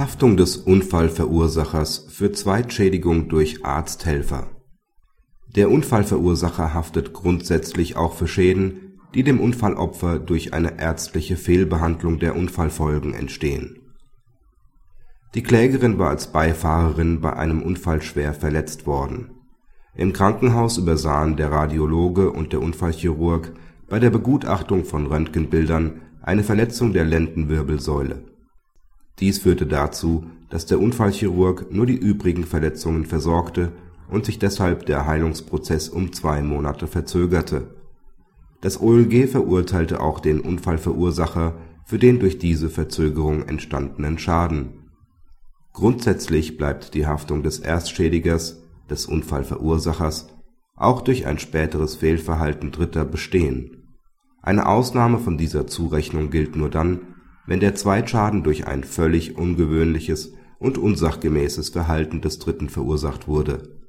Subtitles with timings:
[0.00, 4.48] Haftung des Unfallverursachers für Zweitschädigung durch Arzthelfer
[5.54, 12.34] Der Unfallverursacher haftet grundsätzlich auch für Schäden, die dem Unfallopfer durch eine ärztliche Fehlbehandlung der
[12.34, 13.92] Unfallfolgen entstehen.
[15.34, 19.32] Die Klägerin war als Beifahrerin bei einem Unfall schwer verletzt worden.
[19.94, 23.52] Im Krankenhaus übersahen der Radiologe und der Unfallchirurg
[23.86, 28.30] bei der Begutachtung von Röntgenbildern eine Verletzung der Lendenwirbelsäule.
[29.20, 33.72] Dies führte dazu, dass der Unfallchirurg nur die übrigen Verletzungen versorgte
[34.08, 37.76] und sich deshalb der Heilungsprozess um zwei Monate verzögerte.
[38.60, 44.90] Das OLG verurteilte auch den Unfallverursacher für den durch diese Verzögerung entstandenen Schaden.
[45.72, 50.28] Grundsätzlich bleibt die Haftung des Erstschädigers, des Unfallverursachers,
[50.76, 53.94] auch durch ein späteres Fehlverhalten Dritter bestehen.
[54.42, 57.00] Eine Ausnahme von dieser Zurechnung gilt nur dann
[57.46, 63.80] wenn der Zweitschaden durch ein völlig ungewöhnliches und unsachgemäßes Verhalten des Dritten verursacht wurde.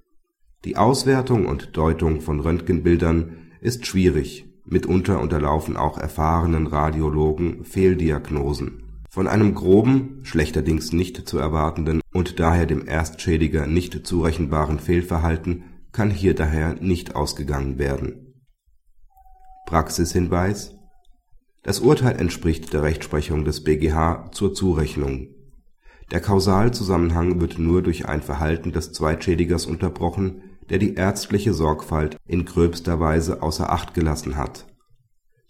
[0.63, 8.83] Die Auswertung und Deutung von Röntgenbildern ist schwierig, mitunter unterlaufen auch erfahrenen Radiologen Fehldiagnosen.
[9.09, 16.09] Von einem groben, schlechterdings nicht zu erwartenden und daher dem Erstschädiger nicht zurechenbaren Fehlverhalten kann
[16.09, 18.33] hier daher nicht ausgegangen werden.
[19.65, 20.77] Praxishinweis
[21.63, 25.27] das Urteil entspricht der Rechtsprechung des BgH zur Zurechnung.
[26.11, 32.45] Der Kausalzusammenhang wird nur durch ein Verhalten des Zweitschädigers unterbrochen, der die ärztliche Sorgfalt in
[32.45, 34.67] gröbster Weise außer Acht gelassen hat.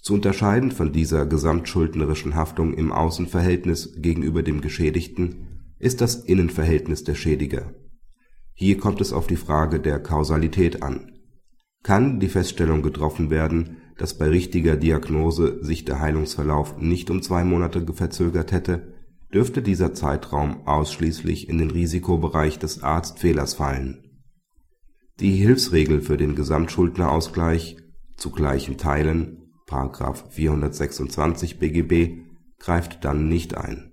[0.02, 7.16] Zu unterscheiden von dieser gesamtschuldnerischen Haftung im Außenverhältnis gegenüber dem Geschädigten ist das Innenverhältnis der
[7.16, 7.74] Schädiger.
[8.54, 11.12] Hier kommt es auf die Frage der Kausalität an.
[11.84, 17.44] Kann die Feststellung getroffen werden dass bei richtiger Diagnose sich der Heilungsverlauf nicht um zwei
[17.44, 18.96] Monate verzögert hätte,
[19.32, 24.04] dürfte dieser Zeitraum ausschließlich in den Risikobereich des Arztfehlers fallen.
[25.20, 27.78] Die Hilfsregel für den Gesamtschuldnerausgleich
[28.18, 29.52] zu gleichen Teilen(§
[30.32, 32.24] 426 BGB)
[32.58, 33.91] greift dann nicht ein